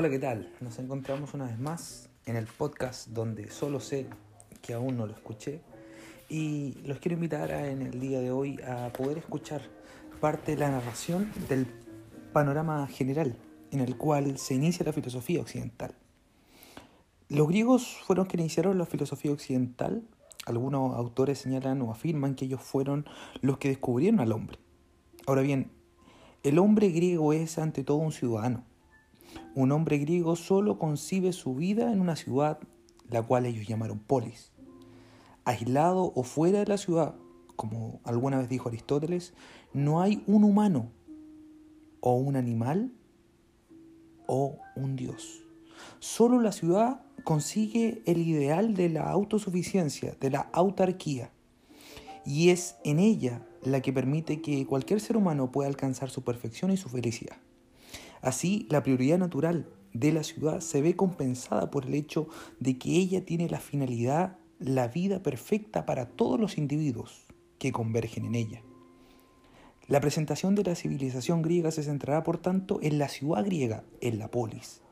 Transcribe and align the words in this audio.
Hola, 0.00 0.08
¿qué 0.08 0.18
tal? 0.18 0.50
Nos 0.62 0.78
encontramos 0.78 1.34
una 1.34 1.44
vez 1.44 1.58
más 1.58 2.08
en 2.24 2.34
el 2.34 2.46
podcast 2.46 3.08
donde 3.08 3.50
solo 3.50 3.80
sé 3.80 4.06
que 4.62 4.72
aún 4.72 4.96
no 4.96 5.06
lo 5.06 5.12
escuché 5.12 5.60
y 6.30 6.78
los 6.86 7.00
quiero 7.00 7.16
invitar 7.16 7.52
a, 7.52 7.70
en 7.70 7.82
el 7.82 8.00
día 8.00 8.18
de 8.18 8.30
hoy 8.30 8.58
a 8.62 8.90
poder 8.94 9.18
escuchar 9.18 9.60
parte 10.18 10.52
de 10.52 10.56
la 10.56 10.70
narración 10.70 11.30
del 11.50 11.66
panorama 12.32 12.86
general 12.86 13.36
en 13.72 13.80
el 13.80 13.98
cual 13.98 14.38
se 14.38 14.54
inicia 14.54 14.86
la 14.86 14.94
filosofía 14.94 15.42
occidental. 15.42 15.94
Los 17.28 17.46
griegos 17.48 17.98
fueron 18.02 18.24
quienes 18.24 18.44
iniciaron 18.44 18.78
la 18.78 18.86
filosofía 18.86 19.32
occidental. 19.32 20.02
Algunos 20.46 20.96
autores 20.96 21.40
señalan 21.40 21.82
o 21.82 21.90
afirman 21.90 22.36
que 22.36 22.46
ellos 22.46 22.62
fueron 22.62 23.04
los 23.42 23.58
que 23.58 23.68
descubrieron 23.68 24.20
al 24.20 24.32
hombre. 24.32 24.56
Ahora 25.26 25.42
bien, 25.42 25.70
el 26.42 26.58
hombre 26.58 26.88
griego 26.88 27.34
es 27.34 27.58
ante 27.58 27.84
todo 27.84 27.98
un 27.98 28.12
ciudadano. 28.12 28.69
Un 29.54 29.72
hombre 29.72 29.98
griego 29.98 30.36
solo 30.36 30.78
concibe 30.78 31.32
su 31.32 31.54
vida 31.54 31.92
en 31.92 32.00
una 32.00 32.16
ciudad, 32.16 32.58
la 33.08 33.22
cual 33.22 33.46
ellos 33.46 33.66
llamaron 33.66 33.98
polis. 33.98 34.52
Aislado 35.44 36.12
o 36.14 36.22
fuera 36.22 36.60
de 36.60 36.66
la 36.66 36.78
ciudad, 36.78 37.16
como 37.56 38.00
alguna 38.04 38.38
vez 38.38 38.48
dijo 38.48 38.68
Aristóteles, 38.68 39.34
no 39.72 40.00
hay 40.00 40.22
un 40.26 40.44
humano 40.44 40.90
o 42.00 42.14
un 42.14 42.36
animal 42.36 42.92
o 44.26 44.58
un 44.76 44.96
dios. 44.96 45.42
Solo 45.98 46.40
la 46.40 46.52
ciudad 46.52 47.02
consigue 47.24 48.02
el 48.06 48.18
ideal 48.18 48.74
de 48.74 48.88
la 48.88 49.10
autosuficiencia, 49.10 50.16
de 50.20 50.30
la 50.30 50.40
autarquía, 50.52 51.32
y 52.24 52.50
es 52.50 52.76
en 52.84 52.98
ella 52.98 53.46
la 53.62 53.80
que 53.80 53.92
permite 53.92 54.40
que 54.40 54.66
cualquier 54.66 55.00
ser 55.00 55.16
humano 55.16 55.50
pueda 55.50 55.68
alcanzar 55.68 56.10
su 56.10 56.22
perfección 56.22 56.70
y 56.70 56.76
su 56.76 56.88
felicidad. 56.88 57.36
Así, 58.22 58.66
la 58.70 58.82
prioridad 58.82 59.18
natural 59.18 59.68
de 59.92 60.12
la 60.12 60.22
ciudad 60.22 60.60
se 60.60 60.82
ve 60.82 60.94
compensada 60.94 61.70
por 61.70 61.86
el 61.86 61.94
hecho 61.94 62.28
de 62.58 62.78
que 62.78 62.90
ella 62.90 63.24
tiene 63.24 63.48
la 63.48 63.60
finalidad, 63.60 64.38
la 64.58 64.88
vida 64.88 65.22
perfecta 65.22 65.86
para 65.86 66.06
todos 66.06 66.38
los 66.38 66.58
individuos 66.58 67.26
que 67.58 67.72
convergen 67.72 68.24
en 68.26 68.34
ella. 68.34 68.62
La 69.88 70.00
presentación 70.00 70.54
de 70.54 70.64
la 70.64 70.76
civilización 70.76 71.42
griega 71.42 71.70
se 71.70 71.82
centrará, 71.82 72.22
por 72.22 72.38
tanto, 72.38 72.78
en 72.82 72.98
la 72.98 73.08
ciudad 73.08 73.44
griega, 73.44 73.84
en 74.00 74.18
la 74.18 74.30
polis, 74.30 74.82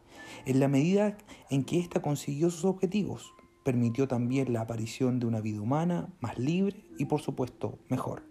en 0.44 0.58
la 0.58 0.66
medida 0.66 1.16
en 1.50 1.64
que 1.64 1.78
ésta 1.78 2.02
consiguió 2.02 2.50
sus 2.50 2.64
objetivos, 2.64 3.32
permitió 3.64 4.08
también 4.08 4.52
la 4.52 4.62
aparición 4.62 5.20
de 5.20 5.26
una 5.26 5.40
vida 5.40 5.60
humana 5.60 6.12
más 6.20 6.38
libre 6.38 6.84
y, 6.98 7.04
por 7.04 7.20
supuesto, 7.20 7.78
mejor. 7.88 8.24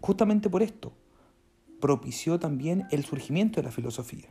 Justamente 0.00 0.48
por 0.48 0.62
esto, 0.62 0.92
propició 1.80 2.38
también 2.38 2.86
el 2.90 3.04
surgimiento 3.04 3.60
de 3.60 3.66
la 3.66 3.72
filosofía. 3.72 4.28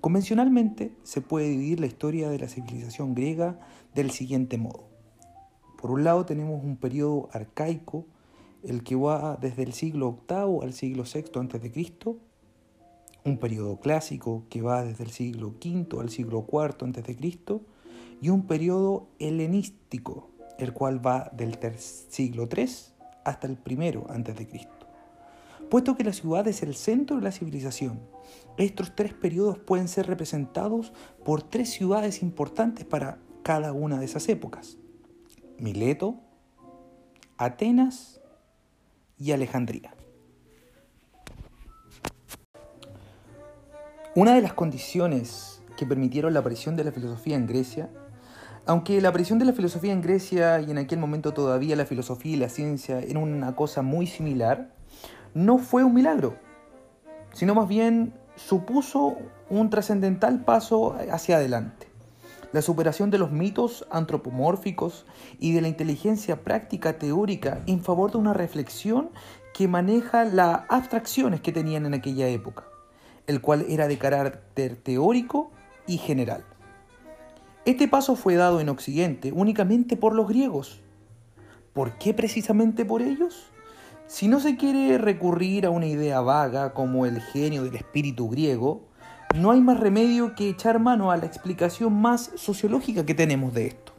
Convencionalmente 0.00 0.92
se 1.02 1.20
puede 1.20 1.48
dividir 1.48 1.80
la 1.80 1.86
historia 1.86 2.28
de 2.28 2.38
la 2.38 2.48
civilización 2.48 3.14
griega 3.14 3.58
del 3.94 4.10
siguiente 4.10 4.58
modo. 4.58 4.84
Por 5.80 5.90
un 5.90 6.04
lado 6.04 6.26
tenemos 6.26 6.62
un 6.62 6.76
periodo 6.76 7.28
arcaico, 7.32 8.06
el 8.62 8.82
que 8.82 8.96
va 8.96 9.36
desde 9.40 9.62
el 9.62 9.72
siglo 9.72 10.18
VIII 10.28 10.62
al 10.62 10.72
siglo 10.72 11.04
VI 11.04 11.20
a.C., 11.20 12.16
un 13.24 13.38
periodo 13.38 13.80
clásico 13.80 14.44
que 14.50 14.60
va 14.60 14.84
desde 14.84 15.04
el 15.04 15.10
siglo 15.10 15.54
V 15.62 16.00
al 16.00 16.10
siglo 16.10 16.46
IV 16.50 16.98
a.C., 16.98 17.60
y 18.20 18.28
un 18.28 18.46
periodo 18.46 19.08
helenístico, 19.18 20.30
el 20.58 20.72
cual 20.72 21.04
va 21.04 21.30
del 21.34 21.58
siglo 21.78 22.48
III 22.54 22.68
hasta 23.24 23.46
el 23.46 23.56
primero 23.56 24.06
a.C. 24.08 24.68
Puesto 25.70 25.96
que 25.96 26.04
la 26.04 26.12
ciudad 26.12 26.46
es 26.46 26.62
el 26.62 26.74
centro 26.74 27.16
de 27.16 27.22
la 27.22 27.32
civilización, 27.32 28.00
estos 28.56 28.94
tres 28.94 29.12
periodos 29.14 29.58
pueden 29.58 29.88
ser 29.88 30.06
representados 30.06 30.92
por 31.24 31.42
tres 31.42 31.70
ciudades 31.70 32.22
importantes 32.22 32.84
para 32.84 33.18
cada 33.42 33.72
una 33.72 33.98
de 33.98 34.04
esas 34.04 34.28
épocas. 34.28 34.78
Mileto, 35.58 36.20
Atenas 37.36 38.20
y 39.18 39.32
Alejandría. 39.32 39.94
Una 44.14 44.34
de 44.34 44.42
las 44.42 44.54
condiciones 44.54 45.62
que 45.76 45.86
permitieron 45.86 46.32
la 46.32 46.40
aparición 46.40 46.76
de 46.76 46.84
la 46.84 46.92
filosofía 46.92 47.34
en 47.34 47.46
Grecia, 47.46 47.90
aunque 48.66 49.00
la 49.00 49.08
aparición 49.08 49.40
de 49.40 49.44
la 49.44 49.52
filosofía 49.52 49.92
en 49.92 50.00
Grecia 50.00 50.60
y 50.60 50.70
en 50.70 50.78
aquel 50.78 51.00
momento 51.00 51.34
todavía 51.34 51.74
la 51.74 51.84
filosofía 51.84 52.34
y 52.34 52.36
la 52.36 52.48
ciencia 52.48 53.00
eran 53.00 53.24
una 53.24 53.56
cosa 53.56 53.82
muy 53.82 54.06
similar, 54.06 54.72
no 55.34 55.58
fue 55.58 55.84
un 55.84 55.94
milagro, 55.94 56.36
sino 57.32 57.54
más 57.54 57.68
bien 57.68 58.14
supuso 58.36 59.16
un 59.50 59.68
trascendental 59.68 60.44
paso 60.44 60.96
hacia 61.10 61.36
adelante. 61.36 61.88
La 62.52 62.62
superación 62.62 63.10
de 63.10 63.18
los 63.18 63.32
mitos 63.32 63.84
antropomórficos 63.90 65.06
y 65.40 65.52
de 65.52 65.60
la 65.60 65.68
inteligencia 65.68 66.42
práctica 66.42 66.98
teórica 66.98 67.62
en 67.66 67.82
favor 67.82 68.12
de 68.12 68.18
una 68.18 68.32
reflexión 68.32 69.10
que 69.52 69.66
maneja 69.66 70.24
las 70.24 70.60
abstracciones 70.68 71.40
que 71.40 71.52
tenían 71.52 71.84
en 71.84 71.94
aquella 71.94 72.28
época, 72.28 72.64
el 73.26 73.40
cual 73.40 73.66
era 73.68 73.88
de 73.88 73.98
carácter 73.98 74.76
teórico 74.76 75.50
y 75.86 75.98
general. 75.98 76.44
Este 77.64 77.88
paso 77.88 78.14
fue 78.14 78.34
dado 78.36 78.60
en 78.60 78.68
Occidente 78.68 79.32
únicamente 79.32 79.96
por 79.96 80.14
los 80.14 80.28
griegos. 80.28 80.80
¿Por 81.72 81.98
qué 81.98 82.14
precisamente 82.14 82.84
por 82.84 83.02
ellos? 83.02 83.50
Si 84.06 84.28
no 84.28 84.38
se 84.38 84.56
quiere 84.56 84.98
recurrir 84.98 85.64
a 85.64 85.70
una 85.70 85.86
idea 85.86 86.20
vaga 86.20 86.74
como 86.74 87.06
el 87.06 87.20
genio 87.20 87.64
del 87.64 87.76
espíritu 87.76 88.28
griego, 88.28 88.86
no 89.34 89.50
hay 89.50 89.60
más 89.60 89.80
remedio 89.80 90.34
que 90.34 90.50
echar 90.50 90.78
mano 90.78 91.10
a 91.10 91.16
la 91.16 91.26
explicación 91.26 91.94
más 91.94 92.30
sociológica 92.36 93.06
que 93.06 93.14
tenemos 93.14 93.54
de 93.54 93.68
esto. 93.68 93.92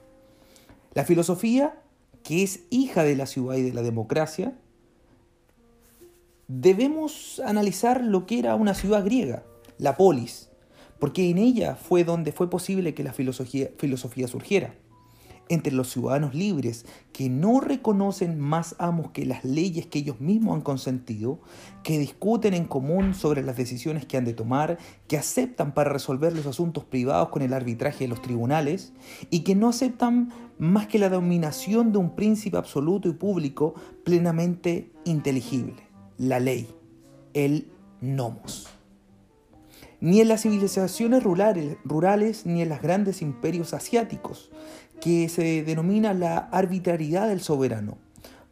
La 0.93 1.03
filosofía, 1.05 1.81
que 2.23 2.43
es 2.43 2.61
hija 2.69 3.03
de 3.03 3.15
la 3.15 3.25
ciudad 3.25 3.55
y 3.55 3.63
de 3.63 3.73
la 3.73 3.81
democracia, 3.81 4.53
debemos 6.47 7.41
analizar 7.43 8.03
lo 8.03 8.27
que 8.27 8.39
era 8.39 8.55
una 8.55 8.75
ciudad 8.75 9.03
griega, 9.03 9.43
la 9.79 9.97
polis, 9.97 10.49
porque 10.99 11.29
en 11.29 11.39
ella 11.39 11.75
fue 11.75 12.03
donde 12.03 12.31
fue 12.31 12.49
posible 12.49 12.93
que 12.93 13.03
la 13.03 13.11
filosofía, 13.11 13.69
surgiera 14.27 14.75
entre 15.49 15.73
los 15.73 15.91
ciudadanos 15.91 16.33
libres 16.33 16.85
que 17.13 17.29
no 17.29 17.59
reconocen 17.59 18.39
más 18.39 18.75
amos 18.79 19.11
que 19.11 19.25
las 19.25 19.43
leyes 19.43 19.85
que 19.85 19.99
ellos 19.99 20.19
mismos 20.19 20.55
han 20.55 20.61
consentido, 20.61 21.39
que 21.83 21.99
discuten 21.99 22.53
en 22.53 22.65
común 22.65 23.13
sobre 23.13 23.43
las 23.43 23.55
decisiones 23.55 24.05
que 24.05 24.17
han 24.17 24.25
de 24.25 24.33
tomar, 24.33 24.77
que 25.07 25.17
aceptan 25.17 25.73
para 25.73 25.91
resolver 25.91 26.33
los 26.33 26.45
asuntos 26.45 26.83
privados 26.83 27.29
con 27.29 27.41
el 27.41 27.53
arbitraje 27.53 28.05
de 28.05 28.07
los 28.09 28.21
tribunales 28.21 28.93
y 29.29 29.41
que 29.41 29.55
no 29.55 29.69
aceptan 29.69 30.31
más 30.57 30.87
que 30.87 30.99
la 30.99 31.09
dominación 31.09 31.91
de 31.91 31.97
un 31.99 32.15
príncipe 32.15 32.57
absoluto 32.57 33.07
y 33.09 33.13
público 33.13 33.75
plenamente 34.03 34.91
inteligible, 35.03 35.83
la 36.17 36.39
ley, 36.39 36.67
el 37.33 37.69
nomos. 38.01 38.74
Ni 40.05 40.21
en 40.21 40.27
las 40.27 40.43
civilizaciones 40.43 41.23
rurales, 41.23 42.45
ni 42.45 42.61
en 42.61 42.69
los 42.69 42.79
grandes 42.79 43.23
imperios 43.23 43.73
asiáticos, 43.73 44.51
que 45.01 45.29
se 45.29 45.63
denomina 45.63 46.13
la 46.13 46.37
arbitrariedad 46.37 47.27
del 47.27 47.41
soberano, 47.41 47.97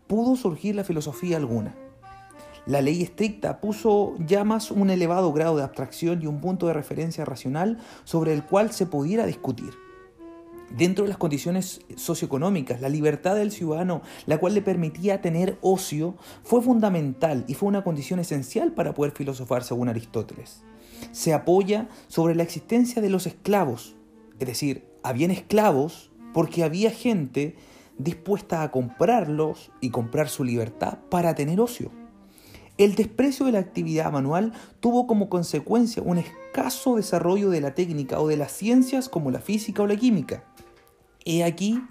pudo 0.07 0.35
surgir 0.35 0.73
la 0.73 0.83
filosofía 0.83 1.37
alguna. 1.37 1.75
La 2.65 2.81
ley 2.81 3.03
estricta 3.03 3.61
puso 3.61 4.15
ya 4.17 4.43
más 4.43 4.71
un 4.71 4.89
elevado 4.89 5.31
grado 5.31 5.55
de 5.55 5.61
abstracción 5.61 6.23
y 6.23 6.25
un 6.25 6.41
punto 6.41 6.65
de 6.65 6.73
referencia 6.73 7.23
racional 7.23 7.77
sobre 8.03 8.33
el 8.33 8.43
cual 8.43 8.71
se 8.71 8.87
pudiera 8.87 9.27
discutir. 9.27 9.75
Dentro 10.73 11.05
de 11.05 11.09
las 11.09 11.19
condiciones 11.19 11.81
socioeconómicas, 11.95 12.81
la 12.81 12.89
libertad 12.89 13.35
del 13.35 13.51
ciudadano, 13.51 14.01
la 14.25 14.39
cual 14.39 14.55
le 14.55 14.63
permitía 14.63 15.21
tener 15.21 15.59
ocio, 15.61 16.15
fue 16.43 16.63
fundamental 16.63 17.45
y 17.47 17.53
fue 17.53 17.69
una 17.69 17.83
condición 17.83 18.19
esencial 18.19 18.73
para 18.73 18.95
poder 18.95 19.13
filosofar 19.13 19.63
según 19.63 19.89
Aristóteles. 19.89 20.63
Se 21.11 21.31
apoya 21.31 21.89
sobre 22.07 22.33
la 22.33 22.41
existencia 22.41 23.03
de 23.03 23.11
los 23.11 23.27
esclavos, 23.27 23.95
es 24.39 24.47
decir, 24.47 24.87
habían 25.03 25.29
esclavos 25.29 26.09
porque 26.33 26.63
había 26.63 26.89
gente 26.89 27.55
dispuesta 27.99 28.63
a 28.63 28.71
comprarlos 28.71 29.71
y 29.79 29.91
comprar 29.91 30.27
su 30.27 30.43
libertad 30.43 30.97
para 31.11 31.35
tener 31.35 31.61
ocio. 31.61 31.91
El 32.79 32.95
desprecio 32.95 33.45
de 33.45 33.51
la 33.51 33.59
actividad 33.59 34.11
manual 34.11 34.53
tuvo 34.79 35.05
como 35.05 35.29
consecuencia 35.29 36.01
un 36.01 36.17
escaso 36.17 36.95
desarrollo 36.95 37.51
de 37.51 37.61
la 37.61 37.75
técnica 37.75 38.19
o 38.19 38.27
de 38.27 38.37
las 38.37 38.51
ciencias 38.51 39.09
como 39.09 39.29
la 39.29 39.39
física 39.39 39.83
o 39.83 39.87
la 39.87 39.95
química. 39.95 40.43
He 41.25 41.43
aquí 41.43 41.81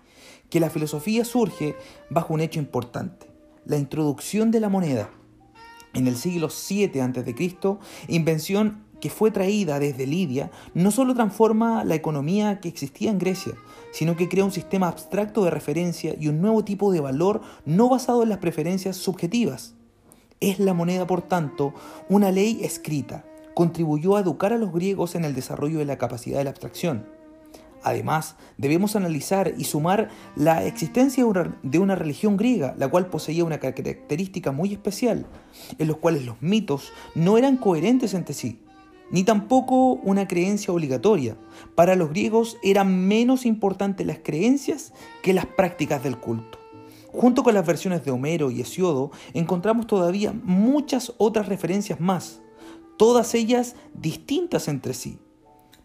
que 0.51 0.61
la 0.61 0.71
filosofía 0.71 1.25
surge 1.25 1.77
bajo 2.11 2.35
un 2.35 2.41
hecho 2.41 2.59
importante, 2.59 3.27
la 3.65 3.79
introducción 3.79 4.51
de 4.51 4.61
la 4.61 4.69
moneda. 4.69 5.11
En 5.95 6.07
el 6.07 6.17
siglo 6.17 6.49
VII 6.49 7.01
a.C., 7.01 7.57
invención 8.09 8.85
que 9.03 9.11
fue 9.11 9.33
traída 9.33 9.81
desde 9.81 10.07
Lidia 10.07 10.53
no 10.75 10.93
solo 10.93 11.13
transforma 11.15 11.85
la 11.85 11.97
economía 11.97 12.61
que 12.61 12.69
existía 12.69 13.11
en 13.11 13.19
Grecia, 13.19 13.55
sino 13.91 14.17
que 14.17 14.29
crea 14.29 14.45
un 14.45 14.53
sistema 14.53 14.87
abstracto 14.87 15.43
de 15.43 15.51
referencia 15.51 16.15
y 16.19 16.29
un 16.29 16.41
nuevo 16.41 16.65
tipo 16.65 16.93
de 16.93 17.01
valor 17.01 17.41
no 17.65 17.89
basado 17.89 18.23
en 18.23 18.29
las 18.29 18.39
preferencias 18.39 18.97
subjetivas. 18.97 19.75
Es 20.39 20.61
la 20.61 20.73
moneda, 20.73 21.07
por 21.07 21.23
tanto, 21.23 21.75
una 22.09 22.31
ley 22.31 22.61
escrita, 22.63 23.25
contribuyó 23.55 24.17
a 24.17 24.21
educar 24.21 24.53
a 24.53 24.59
los 24.59 24.73
griegos 24.73 25.17
en 25.17 25.25
el 25.25 25.35
desarrollo 25.35 25.79
de 25.79 25.85
la 25.85 25.99
capacidad 25.99 26.39
de 26.39 26.45
la 26.45 26.51
abstracción. 26.51 27.05
Además, 27.85 28.37
debemos 28.59 28.95
analizar 28.95 29.55
y 29.59 29.65
sumar 29.65 30.11
la 30.37 30.65
existencia 30.65 31.25
de 31.63 31.79
una 31.79 31.95
religión 31.97 32.37
griega, 32.37 32.75
la 32.79 32.89
cual 32.89 33.07
poseía 33.07 33.45
una 33.45 33.59
característica 33.59 34.53
muy 34.53 34.73
especial, 34.73 35.27
en 35.79 35.89
los 35.89 35.97
cuales 35.97 36.25
los 36.25 36.41
mitos 36.41 36.93
no 37.15 37.39
eran 37.39 37.57
coherentes 37.57 38.15
entre 38.15 38.35
sí, 38.35 38.61
ni 39.11 39.25
tampoco 39.25 39.95
una 39.95 40.29
creencia 40.29 40.73
obligatoria. 40.73 41.37
Para 41.75 41.97
los 41.97 42.11
griegos 42.11 42.57
eran 42.63 43.07
menos 43.09 43.47
importantes 43.47 44.07
las 44.07 44.21
creencias 44.23 44.93
que 45.23 45.33
las 45.33 45.47
prácticas 45.47 46.03
del 46.03 46.19
culto. 46.19 46.59
Junto 47.13 47.43
con 47.43 47.53
las 47.53 47.67
versiones 47.67 48.05
de 48.05 48.11
Homero 48.11 48.51
y 48.51 48.63
Hesiodo, 48.63 49.11
encontramos 49.35 49.87
todavía 49.87 50.33
muchas 50.45 51.13
otras 51.19 51.47
referencias 51.47 52.01
más, 52.01 52.41
todas 52.97 53.35
ellas 53.35 53.75
distintas 53.93 54.69
entre 54.69 54.95
sí. 54.95 55.19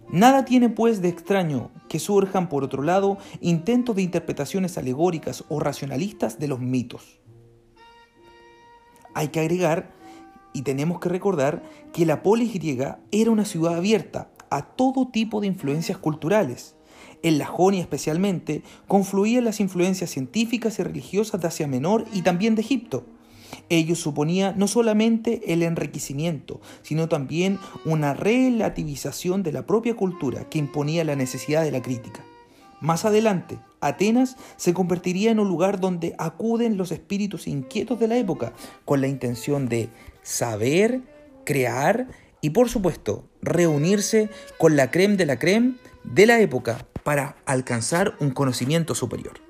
Nada 0.10 0.46
tiene 0.46 0.70
pues 0.70 1.02
de 1.02 1.10
extraño 1.10 1.70
que 1.90 2.00
surjan, 2.00 2.48
por 2.48 2.64
otro 2.64 2.82
lado, 2.82 3.18
intentos 3.42 3.96
de 3.98 4.04
interpretaciones 4.04 4.78
alegóricas 4.78 5.44
o 5.50 5.60
racionalistas 5.60 6.40
de 6.40 6.48
los 6.48 6.62
mitos. 6.62 7.20
Hay 9.14 9.30
que 9.30 9.42
agregar 9.42 9.92
y 10.54 10.62
tenemos 10.62 11.00
que 11.00 11.10
recordar 11.10 11.62
que 11.92 12.06
la 12.06 12.24
polis 12.24 12.54
griega 12.54 13.00
era 13.12 13.32
una 13.32 13.44
ciudad 13.44 13.76
abierta 13.76 14.32
a 14.50 14.62
todo 14.62 15.10
tipo 15.10 15.42
de 15.42 15.48
influencias 15.48 15.98
culturales. 15.98 16.76
En 17.22 17.38
la 17.38 17.46
Jonia 17.46 17.82
especialmente 17.82 18.64
confluían 18.88 19.44
las 19.44 19.60
influencias 19.60 20.12
científicas 20.12 20.80
y 20.80 20.84
religiosas 20.84 21.42
de 21.42 21.48
Asia 21.48 21.68
Menor 21.68 22.06
y 22.14 22.22
también 22.22 22.56
de 22.56 22.62
Egipto. 22.62 23.06
Ello 23.70 23.96
suponía 23.96 24.54
no 24.56 24.68
solamente 24.68 25.54
el 25.54 25.64
enriquecimiento, 25.64 26.62
sino 26.82 27.10
también 27.10 27.60
una 27.86 28.14
relativización 28.14 29.44
de 29.44 29.52
la 29.52 29.66
propia 29.66 29.96
cultura 29.96 30.50
que 30.50 30.60
imponía 30.60 31.04
la 31.04 31.16
necesidad 31.16 31.64
de 31.64 31.72
la 31.72 31.82
crítica. 31.82 32.24
Más 32.80 33.06
adelante, 33.06 33.58
Atenas 33.82 34.38
se 34.56 34.74
convertiría 34.74 35.32
en 35.32 35.40
un 35.40 35.48
lugar 35.48 35.80
donde 35.80 36.16
acuden 36.18 36.78
los 36.78 36.92
espíritus 36.92 37.48
inquietos 37.48 38.00
de 38.00 38.08
la 38.08 38.18
época 38.18 38.54
con 38.86 39.02
la 39.02 39.08
intención 39.08 39.68
de 39.68 39.90
saber, 40.22 41.02
crear 41.44 42.08
y 42.42 42.52
por 42.52 42.70
supuesto 42.70 43.28
reunirse 43.42 44.30
con 44.58 44.76
la 44.76 44.92
creme 44.92 45.18
de 45.18 45.26
la 45.26 45.40
creme 45.40 45.76
de 46.04 46.26
la 46.26 46.40
época 46.40 46.86
para 47.04 47.38
alcanzar 47.46 48.16
un 48.20 48.32
conocimiento 48.32 48.94
superior. 48.94 49.47